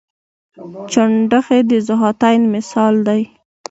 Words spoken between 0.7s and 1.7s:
چنډخې